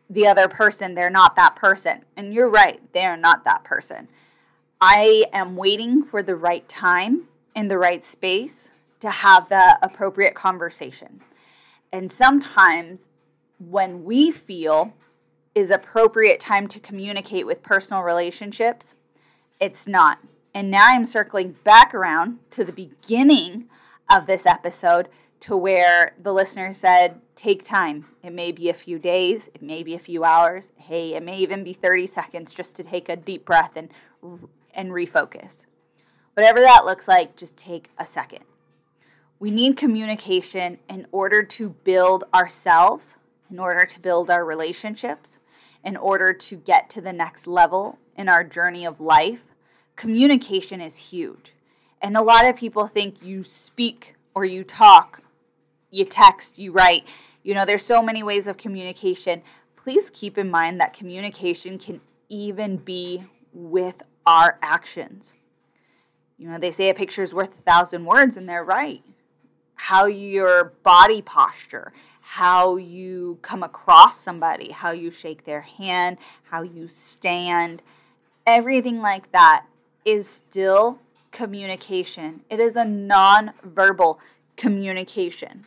the 0.10 0.28
other 0.28 0.48
person. 0.48 0.96
They're 0.96 1.10
not 1.10 1.36
that 1.36 1.58
person. 1.58 2.06
And 2.16 2.34
you're 2.34 2.50
right, 2.50 2.82
they're 2.94 3.18
not 3.18 3.44
that 3.44 3.66
person. 3.66 4.08
I 4.80 5.26
am 5.34 5.58
waiting 5.58 6.04
for 6.04 6.24
the 6.24 6.38
right 6.38 6.68
time 6.70 7.28
in 7.56 7.68
the 7.68 7.78
right 7.78 8.06
space 8.06 8.72
to 9.00 9.10
have 9.10 9.50
the 9.50 9.78
appropriate 9.82 10.36
conversation. 10.36 11.22
And 11.92 12.12
sometimes 12.12 13.08
when 13.60 14.04
we 14.04 14.32
feel 14.32 14.94
is 15.54 15.70
appropriate 15.70 16.40
time 16.40 16.68
to 16.68 16.80
communicate 16.80 17.46
with 17.46 17.64
personal 17.64 18.04
relationships, 18.04 18.96
it's 19.60 19.88
not. 19.88 20.20
And 20.54 20.70
now 20.70 20.88
I'm 20.88 21.06
circling 21.06 21.56
back 21.64 21.94
around 21.94 22.40
to 22.52 22.64
the 22.64 22.74
beginning 22.74 23.66
of 24.12 24.28
this 24.28 24.46
episode 24.46 25.08
to 25.42 25.56
where 25.56 26.16
the 26.22 26.34
listener 26.34 26.74
said, 26.74 27.22
take 27.36 27.64
time. 27.64 28.06
It 28.24 28.34
may 28.34 28.52
be 28.52 28.70
a 28.70 28.74
few 28.74 28.98
days, 29.00 29.50
it 29.54 29.62
may 29.62 29.84
be 29.84 29.94
a 29.94 30.00
few 30.00 30.24
hours. 30.24 30.72
Hey, 30.76 31.14
it 31.14 31.24
may 31.24 31.38
even 31.38 31.64
be 31.64 31.74
30 31.74 32.08
seconds 32.08 32.54
just 32.54 32.76
to 32.76 32.84
take 32.84 33.10
a 33.10 33.16
deep 33.16 33.46
breath 33.46 33.76
and 33.76 33.90
and 34.74 34.90
refocus. 34.92 35.66
Whatever 36.36 36.62
that 36.62 36.86
looks 36.86 37.08
like, 37.08 37.36
just 37.36 37.58
take 37.58 37.90
a 37.98 38.06
second. 38.06 38.46
We 39.40 39.52
need 39.52 39.76
communication 39.76 40.78
in 40.90 41.08
order 41.12 41.44
to 41.44 41.70
build 41.70 42.24
ourselves 42.34 43.18
in 43.50 43.60
order 43.60 43.86
to 43.86 44.00
build 44.00 44.30
our 44.30 44.44
relationships, 44.44 45.40
in 45.84 45.96
order 45.98 46.34
to 46.34 46.56
get 46.56 46.90
to 46.92 47.02
the 47.02 47.14
next 47.14 47.48
level 47.48 48.00
in 48.16 48.28
our 48.28 48.44
journey 48.44 48.86
of 48.86 49.00
life, 49.00 49.46
communication 49.96 50.82
is 50.82 51.10
huge. 51.12 51.54
And 52.02 52.18
a 52.18 52.22
lot 52.22 52.46
of 52.46 52.56
people 52.56 52.88
think 52.88 53.22
you 53.22 53.44
speak 53.44 54.16
or 54.34 54.46
you 54.46 54.64
talk, 54.64 55.22
you 55.92 56.06
text, 56.06 56.58
you 56.58 56.72
write. 56.72 57.08
You 57.44 57.54
know, 57.54 57.66
there's 57.66 57.86
so 57.86 58.02
many 58.02 58.24
ways 58.24 58.48
of 58.48 58.58
communication. 58.58 59.42
Please 59.76 60.10
keep 60.10 60.38
in 60.38 60.50
mind 60.50 60.80
that 60.82 60.94
communication 60.94 61.78
can 61.78 62.02
even 62.30 62.78
be 62.78 63.24
with 63.54 64.02
our 64.26 64.58
actions. 64.62 65.36
You 66.38 66.50
know, 66.50 66.60
they 66.60 66.72
say 66.72 66.90
a 66.90 66.94
picture 66.94 67.24
is 67.24 67.34
worth 67.34 67.58
a 67.58 67.62
thousand 67.62 68.06
words, 68.06 68.38
and 68.38 68.48
they're 68.48 68.64
right. 68.64 69.04
How 69.76 70.06
your 70.06 70.74
body 70.84 71.22
posture, 71.22 71.94
how 72.22 72.76
you 72.76 73.40
come 73.42 73.64
across 73.64 74.20
somebody, 74.20 74.72
how 74.72 74.92
you 74.92 75.12
shake 75.12 75.46
their 75.46 75.62
hand, 75.62 76.18
how 76.44 76.62
you 76.62 76.88
stand, 76.88 77.82
everything 78.46 79.02
like 79.02 79.32
that 79.32 79.66
is 80.04 80.30
still 80.30 81.00
communication. 81.32 82.42
It 82.50 82.60
is 82.60 82.76
a 82.76 82.86
non-verbal 82.86 84.20
communication. 84.58 85.66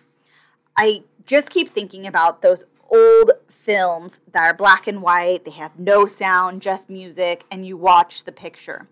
I 0.76 1.02
just 1.26 1.50
keep 1.50 1.70
thinking 1.70 2.06
about 2.06 2.40
those 2.40 2.64
old 2.88 3.32
films 3.48 4.20
that 4.32 4.44
are 4.44 4.54
black 4.54 4.87
and 4.87 5.02
white, 5.02 5.44
they 5.44 5.50
have 5.50 5.78
no 5.78 6.06
sound, 6.06 6.62
just 6.62 6.88
music, 6.88 7.44
and 7.50 7.66
you 7.66 7.76
watch 7.76 8.25
the 8.25 8.32
picture. 8.32 8.88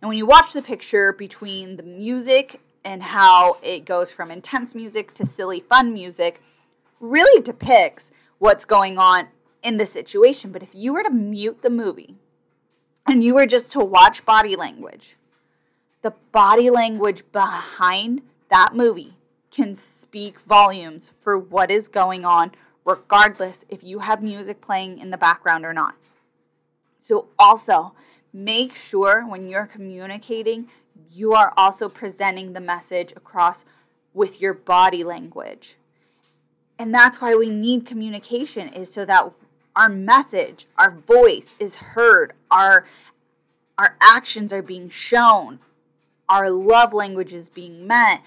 And 0.00 0.08
when 0.08 0.16
you 0.16 0.26
watch 0.26 0.52
the 0.52 0.62
picture 0.62 1.12
between 1.12 1.76
the 1.76 1.82
music 1.82 2.60
and 2.84 3.02
how 3.02 3.58
it 3.62 3.84
goes 3.84 4.10
from 4.10 4.30
intense 4.30 4.74
music 4.74 5.12
to 5.14 5.26
silly, 5.26 5.60
fun 5.60 5.92
music, 5.92 6.40
really 7.00 7.42
depicts 7.42 8.10
what's 8.38 8.64
going 8.64 8.98
on 8.98 9.28
in 9.62 9.76
the 9.76 9.86
situation. 9.86 10.52
But 10.52 10.62
if 10.62 10.74
you 10.74 10.92
were 10.94 11.02
to 11.02 11.10
mute 11.10 11.60
the 11.62 11.70
movie 11.70 12.16
and 13.06 13.22
you 13.22 13.34
were 13.34 13.46
just 13.46 13.72
to 13.72 13.80
watch 13.80 14.24
body 14.24 14.56
language, 14.56 15.16
the 16.02 16.14
body 16.32 16.70
language 16.70 17.24
behind 17.32 18.22
that 18.50 18.74
movie 18.74 19.16
can 19.50 19.74
speak 19.74 20.38
volumes 20.40 21.10
for 21.20 21.38
what 21.38 21.70
is 21.70 21.88
going 21.88 22.24
on, 22.24 22.52
regardless 22.84 23.64
if 23.68 23.82
you 23.82 23.98
have 23.98 24.22
music 24.22 24.60
playing 24.62 24.98
in 24.98 25.10
the 25.10 25.18
background 25.18 25.66
or 25.66 25.74
not. 25.74 25.94
So, 27.00 27.28
also 27.38 27.94
make 28.32 28.74
sure 28.74 29.26
when 29.26 29.48
you're 29.48 29.66
communicating, 29.66 30.68
you 31.12 31.32
are 31.32 31.52
also 31.56 31.88
presenting 31.88 32.52
the 32.52 32.60
message 32.60 33.12
across 33.12 33.64
with 34.14 34.40
your 34.40 34.54
body 34.54 35.04
language. 35.04 35.76
And 36.78 36.94
that's 36.94 37.20
why 37.20 37.34
we 37.34 37.50
need 37.50 37.86
communication 37.86 38.68
is 38.68 38.92
so 38.92 39.04
that 39.04 39.32
our 39.76 39.88
message, 39.88 40.66
our 40.78 40.90
voice 40.90 41.54
is 41.58 41.76
heard, 41.76 42.32
our 42.50 42.86
our 43.78 43.96
actions 44.02 44.52
are 44.52 44.60
being 44.60 44.90
shown, 44.90 45.58
our 46.28 46.50
love 46.50 46.92
language 46.92 47.32
is 47.32 47.48
being 47.48 47.86
met, 47.86 48.22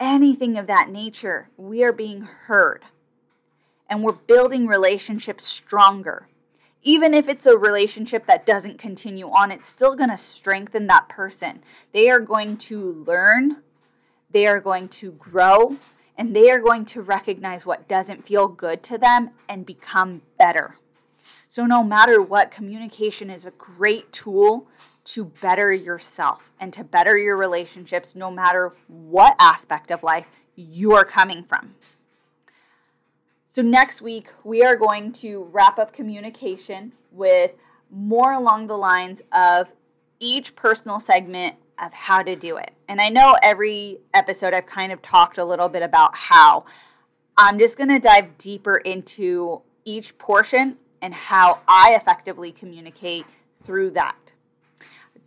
anything 0.00 0.58
of 0.58 0.66
that 0.66 0.88
nature, 0.88 1.48
we 1.56 1.84
are 1.84 1.92
being 1.92 2.22
heard. 2.22 2.82
And 3.88 4.02
we're 4.02 4.12
building 4.12 4.66
relationships 4.66 5.44
stronger. 5.44 6.26
Even 6.82 7.12
if 7.12 7.28
it's 7.28 7.46
a 7.46 7.58
relationship 7.58 8.26
that 8.26 8.46
doesn't 8.46 8.78
continue 8.78 9.28
on, 9.28 9.50
it's 9.50 9.68
still 9.68 9.94
going 9.94 10.10
to 10.10 10.16
strengthen 10.16 10.86
that 10.86 11.08
person. 11.08 11.62
They 11.92 12.08
are 12.08 12.20
going 12.20 12.56
to 12.58 13.04
learn, 13.06 13.58
they 14.30 14.46
are 14.46 14.60
going 14.60 14.88
to 14.88 15.12
grow, 15.12 15.76
and 16.16 16.34
they 16.34 16.50
are 16.50 16.60
going 16.60 16.86
to 16.86 17.02
recognize 17.02 17.66
what 17.66 17.88
doesn't 17.88 18.26
feel 18.26 18.48
good 18.48 18.82
to 18.84 18.96
them 18.96 19.30
and 19.48 19.66
become 19.66 20.22
better. 20.38 20.76
So, 21.48 21.66
no 21.66 21.82
matter 21.82 22.22
what, 22.22 22.50
communication 22.50 23.28
is 23.28 23.44
a 23.44 23.50
great 23.50 24.12
tool 24.12 24.68
to 25.04 25.24
better 25.24 25.72
yourself 25.72 26.52
and 26.60 26.72
to 26.72 26.84
better 26.84 27.18
your 27.18 27.36
relationships, 27.36 28.14
no 28.14 28.30
matter 28.30 28.74
what 28.86 29.34
aspect 29.38 29.90
of 29.90 30.02
life 30.02 30.26
you 30.54 30.92
are 30.92 31.04
coming 31.04 31.42
from. 31.42 31.74
So, 33.52 33.62
next 33.62 34.00
week, 34.00 34.28
we 34.44 34.62
are 34.62 34.76
going 34.76 35.10
to 35.14 35.42
wrap 35.50 35.76
up 35.76 35.92
communication 35.92 36.92
with 37.10 37.50
more 37.90 38.32
along 38.32 38.68
the 38.68 38.78
lines 38.78 39.22
of 39.32 39.74
each 40.20 40.54
personal 40.54 41.00
segment 41.00 41.56
of 41.82 41.92
how 41.92 42.22
to 42.22 42.36
do 42.36 42.58
it. 42.58 42.70
And 42.86 43.00
I 43.00 43.08
know 43.08 43.36
every 43.42 43.98
episode 44.14 44.54
I've 44.54 44.66
kind 44.66 44.92
of 44.92 45.02
talked 45.02 45.36
a 45.36 45.44
little 45.44 45.68
bit 45.68 45.82
about 45.82 46.14
how. 46.14 46.64
I'm 47.36 47.58
just 47.58 47.76
going 47.76 47.88
to 47.88 47.98
dive 47.98 48.38
deeper 48.38 48.76
into 48.76 49.62
each 49.84 50.16
portion 50.16 50.76
and 51.02 51.12
how 51.12 51.60
I 51.66 51.94
effectively 51.96 52.52
communicate 52.52 53.26
through 53.64 53.90
that. 53.92 54.16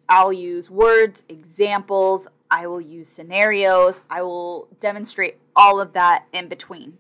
I'll 0.08 0.32
use 0.32 0.70
words, 0.70 1.24
examples, 1.28 2.30
I 2.50 2.68
will 2.68 2.80
use 2.80 3.10
scenarios, 3.10 4.00
I 4.10 4.22
will 4.22 4.70
demonstrate 4.80 5.40
all 5.58 5.82
of 5.82 5.92
that 5.92 6.26
in 6.32 6.48
between. 6.48 7.00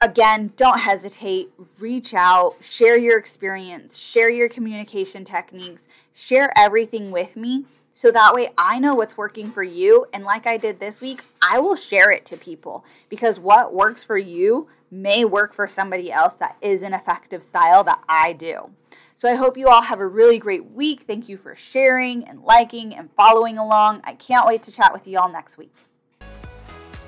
Again, 0.00 0.52
don't 0.56 0.78
hesitate, 0.78 1.50
reach 1.80 2.14
out, 2.14 2.54
share 2.60 2.96
your 2.96 3.18
experience, 3.18 3.98
share 3.98 4.30
your 4.30 4.48
communication 4.48 5.24
techniques, 5.24 5.88
share 6.14 6.52
everything 6.56 7.10
with 7.10 7.34
me 7.34 7.64
so 7.94 8.12
that 8.12 8.32
way 8.32 8.50
I 8.56 8.78
know 8.78 8.94
what's 8.94 9.16
working 9.16 9.50
for 9.50 9.64
you. 9.64 10.06
And 10.12 10.22
like 10.22 10.46
I 10.46 10.56
did 10.56 10.78
this 10.78 11.00
week, 11.00 11.24
I 11.42 11.58
will 11.58 11.74
share 11.74 12.12
it 12.12 12.24
to 12.26 12.36
people 12.36 12.84
because 13.08 13.40
what 13.40 13.74
works 13.74 14.04
for 14.04 14.16
you 14.16 14.68
may 14.88 15.24
work 15.24 15.52
for 15.52 15.66
somebody 15.66 16.12
else 16.12 16.34
that 16.34 16.56
is 16.60 16.82
an 16.82 16.94
effective 16.94 17.42
style 17.42 17.82
that 17.82 18.00
I 18.08 18.34
do. 18.34 18.70
So 19.16 19.28
I 19.28 19.34
hope 19.34 19.58
you 19.58 19.66
all 19.66 19.82
have 19.82 19.98
a 19.98 20.06
really 20.06 20.38
great 20.38 20.70
week. 20.70 21.02
Thank 21.02 21.28
you 21.28 21.36
for 21.36 21.56
sharing 21.56 22.22
and 22.22 22.44
liking 22.44 22.94
and 22.94 23.10
following 23.16 23.58
along. 23.58 24.02
I 24.04 24.14
can't 24.14 24.46
wait 24.46 24.62
to 24.62 24.70
chat 24.70 24.92
with 24.92 25.08
you 25.08 25.18
all 25.18 25.28
next 25.28 25.58
week. 25.58 25.74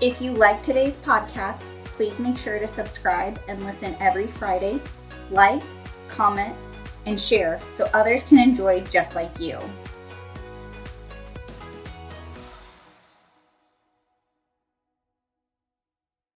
If 0.00 0.20
you 0.20 0.32
like 0.32 0.60
today's 0.64 0.96
podcast, 0.96 1.62
please 2.00 2.18
make 2.18 2.38
sure 2.38 2.58
to 2.58 2.66
subscribe 2.66 3.38
and 3.46 3.62
listen 3.62 3.94
every 4.00 4.26
Friday. 4.26 4.80
Like, 5.30 5.60
comment, 6.08 6.56
and 7.04 7.20
share 7.20 7.60
so 7.74 7.90
others 7.92 8.24
can 8.24 8.38
enjoy 8.38 8.80
just 8.84 9.14
like 9.14 9.38
you. 9.38 9.58